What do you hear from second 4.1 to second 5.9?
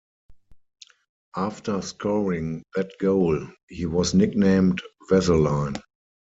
nicknamed "vaseline".